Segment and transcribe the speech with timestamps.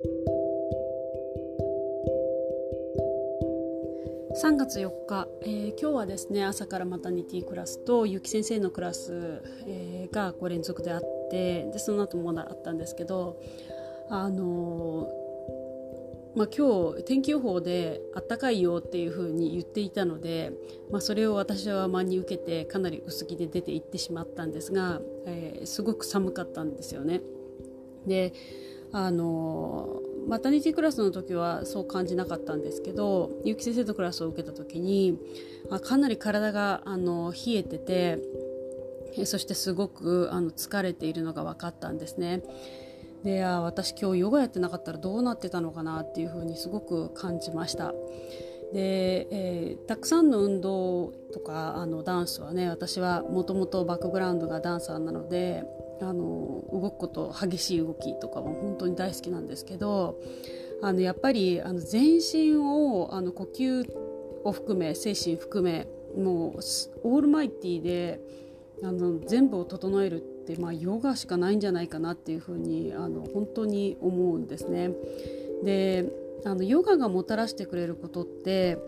[0.00, 0.06] 3
[4.56, 11.00] 月4日、えー、今日はですね朝からマタニティクラスとゆき先生のクラス、えー、が5連続であっ
[11.32, 13.40] てでその後もあったんですけど
[14.08, 20.52] あのー、まあ、今日天気予報であったかいよっていう風に言っていたので、
[20.92, 27.20] まあ、それを私は真に受けてかなり薄着で出て行ってしまったんですが、えすごく寒かったんですよね。
[28.06, 28.32] で
[28.92, 35.18] あのマタニティクラスの時はそう感じなかったんですけど結城先生のクラスを受けた時に
[35.70, 38.18] あかなり体があの冷えてて
[39.24, 42.42] そしてすごくあの疲れているのが分かったんですね。
[43.24, 47.92] であ私今日ヨガやってなかったらどうなってたのかなっていうふうにすごく感じました。
[48.72, 55.64] で、えー、たくさんの運動とかあのダンスはね私はもともとバックグラウンドがダンサーなので
[56.00, 60.20] あの動くこと激しい動きとかも本当に大好きなんですけど
[60.82, 63.90] あのやっぱりあの全身をあの呼吸
[64.44, 66.58] を含め精神含めもう
[67.04, 68.20] オールマイティで
[68.82, 74.92] あの全部を整えるって、まあ、ヨガしかないんじゃないかなっていうふうにあの本当に思うんですね。
[75.64, 76.06] で
[76.44, 78.78] あのヨガがもたらしてくれることって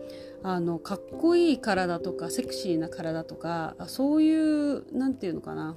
[0.41, 5.75] あのかっこいい体とかセクシーな体とかそういう何て言うのかな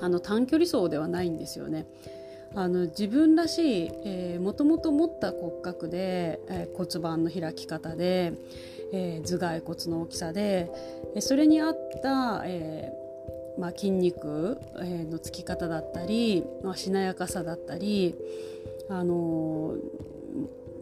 [0.00, 1.86] あの短距離走ではないんですよね。
[2.54, 8.32] あの自分らしい、えー、もともと持った骨格で、えー、骨盤の開き方で、
[8.92, 10.70] えー、頭蓋骨の大きさで、
[11.14, 12.90] えそれに合った、え
[13.58, 18.14] まあ、筋肉、えのつき方だったり、まあ、しなやかさだったり、
[18.88, 19.74] あの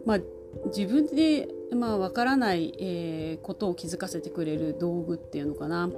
[0.05, 0.19] まあ、
[0.65, 5.89] 自分でまあ、分からない、えー、ことを気づかせてくれる道具っていうのかな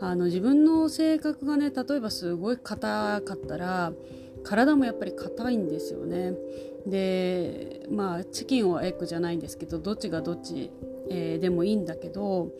[0.00, 3.92] あの自分の性格がね例えばすごい硬かったら
[4.44, 6.34] 体もやっぱり硬いんですよね
[6.86, 10.70] でまあチキンはエッグじゃないんですけどどっちがどっち、
[11.10, 12.52] えー、でもいいんだけど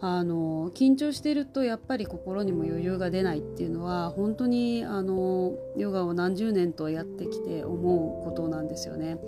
[0.00, 9.18] あの緊張してるとやっぱり心にも余裕が出ないっていうのは本当にあのヨガを何十年とやってきて思うことなんですよね。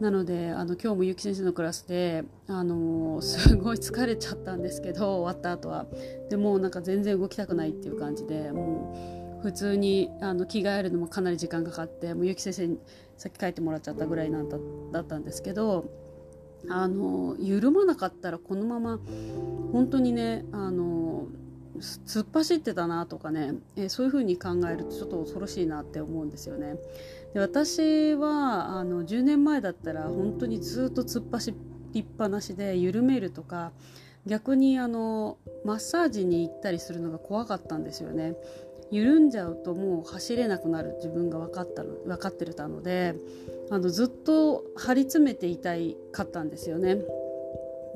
[0.00, 5.86] なのであの今日もゆき先生のクラスであのすごい疲れちゃったんですけど終わった後は。
[6.30, 8.94] でもなんか全然動きたくないっていう感じでも
[9.40, 12.78] う普通にあの着替えるのもかなり時間かかってもうゆき先生に
[13.18, 14.58] さっき帰ってもらっちゃったぐらいなんだ
[14.92, 15.84] だったんですけど
[16.68, 19.00] あの緩まなかったらこのまま
[19.72, 21.26] 本当にねあの
[21.78, 26.76] 突っ走ってたなとかね、えー、そういう風に考えるとちょっと恐ろしいなって思うんですよね。
[27.32, 31.54] で私はあの10年前だったら本当にずっと突っ走
[31.92, 33.72] りっぱなしで緩めるとか
[34.26, 38.34] 逆にあのマッサージに行ったりするのが怖かったんですよね。
[38.90, 43.14] 緩んじゃうともう走れなくなる自分が分かったの分かってたので
[43.70, 46.98] あのずっと張り詰めていたいかったんですよね。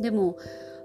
[0.01, 0.37] でも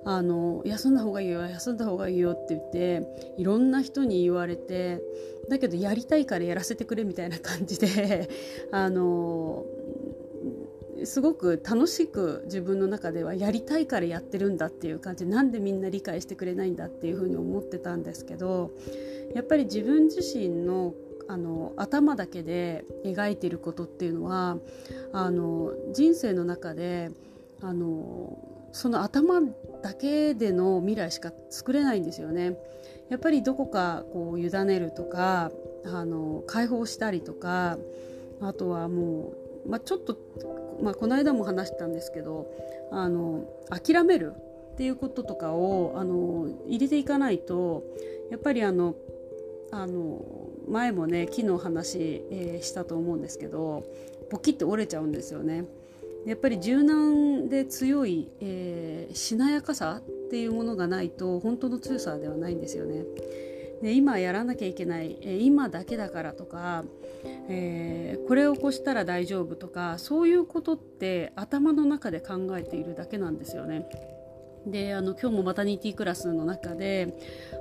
[0.06, 5.02] あの休んだ方がいいよ休んだ方がいいよって言っていろんな人に言われて
[5.50, 8.30] だけどやりたいからやらせてくれみたいな感じで
[8.72, 9.66] あの
[11.04, 18.72] すごく楽しく自分の中ではやりたいからやってるんだっていう感じなんでみんな理解してくれないんだっていうふうに思ってたんですけど
[19.34, 20.94] やっぱり自分自身の
[21.28, 24.58] あの頭だけで描いてることっていうのは
[25.12, 27.12] あの人生の中で
[27.62, 29.41] あのその頭
[29.81, 32.57] だけでの未来しか作れないんですよね。
[33.09, 35.52] やっぱりどこかこう委ねるとか
[35.85, 37.78] あの解放したりとか
[38.40, 39.34] あとはも
[39.66, 40.18] う、まあ、ちょっと、
[40.81, 42.47] まあ、この間も話したんですけど
[42.91, 44.34] あの諦める
[44.74, 47.84] っていうこととかをあの入れていかないと
[48.30, 48.96] やっぱりあの
[49.72, 50.22] あの
[50.68, 53.84] 前もね木の話、えー、したと思うんですけど
[54.30, 55.66] ポキッて折れちゃうんですよね。
[56.25, 63.06] やっぱり柔軟で強い、えー、しなやかさっていうものがないと本当の強さではないんですよね。
[63.81, 66.84] で今やらなきゃいけない、今だけだからとか、
[67.47, 73.89] えー、これを起こしたら大丈夫とかそういうことって頭の中で考えているだけなんですよね。
[74.68, 77.16] であの今日もマタニティクラスの中で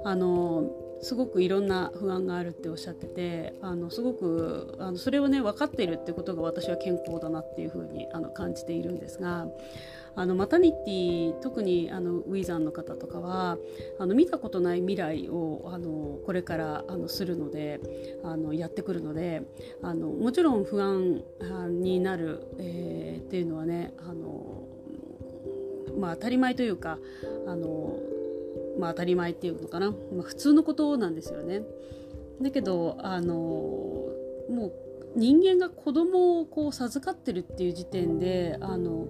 [0.05, 0.69] あの
[1.01, 9.47] すごくいろんな不安があるっておっしゃっててあのすごくあのそれをね分かっているってことが私は健康だなっていうふうにあの感じているんですが
[10.19, 13.57] あのマタニティ特にあのウィザンの方とかは
[14.01, 17.81] あの見たことない未来をあのこれからあのするので
[18.25, 19.43] あのやってくるので
[19.81, 21.23] あのもちろん不安
[21.81, 24.65] になる、えー、っていうのはねあの、
[25.97, 26.99] まあ、当たり前というか
[27.47, 28.01] あの
[28.79, 31.63] まあ、当たり前っていうのかな、まあ、普通のことなんですよね。
[32.41, 34.73] だけどあのもう
[35.17, 39.09] 人間が子供をこう授かってるっていう時点であの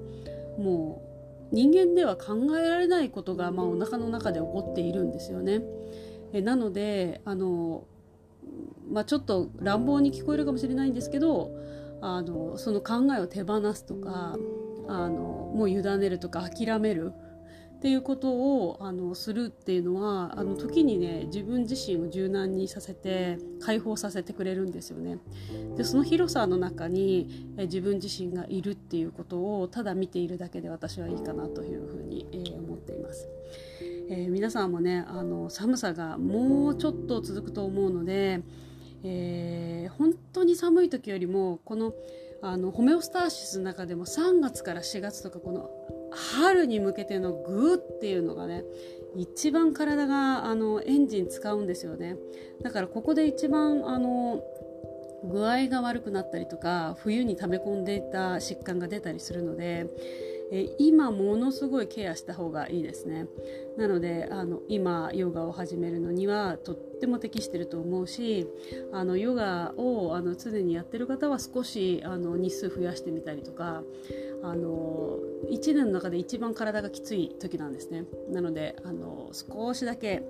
[0.58, 1.02] も
[1.52, 5.62] う人間では考えられないことが、まあ、お腹の中で起こっているんですよね。
[6.32, 7.84] えなのであの、
[8.90, 11.50] まあ、ちょっと乱暴に聞こえるかもしれないんですけど
[12.00, 14.36] あのその考えを手放すとか
[14.88, 17.12] あのもう委ねるとか諦める
[17.78, 25.18] っていうことをあのするっていうのはあの時にね自分自身を柔軟にさせて解放させてくれるんですよね。
[25.76, 33.28] でその広さの中にえ自分自身がいるっていうことをただ見ているだけで私はいいかなというふうに、えー、思っています。
[34.10, 38.40] えー、皆さんもねあの寒さがもうちょっと続くと思うので、
[39.04, 41.94] えー、本当に寒い時よりもこの
[42.42, 45.70] あのホメオスターシスの中でも3月から4月とかこの
[46.10, 48.64] 春に向けてのグーっていうのがね
[49.16, 52.16] 一番体があのエンジン使うんですよね。
[52.62, 54.42] だからここで一番あの
[55.24, 59.86] 具合が悪くなったりとか冬に溜め込んでいた疾患が出たりするので
[60.50, 63.26] え今ものすごいケアした方がいいですね。
[63.76, 68.48] なのであの今ヨガを始めるのにはとっても適してると思うし
[68.92, 73.82] あのヨガをあの常にやってる方は少しあの日数増やしてみたりとか
[74.42, 75.18] あの
[75.50, 78.04] 1年の中で一番体がきつい時なんですね。
[78.30, 80.22] なのであの少しだけ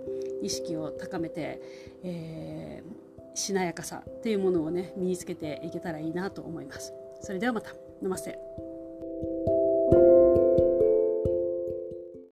[0.42, 1.62] 意識を高めて、
[2.02, 3.07] えー、
[3.38, 6.92] しなやかさっていうものをね身につけていけたらいいなと思います。
[7.20, 7.72] それではまた。
[8.00, 8.38] ナマステ。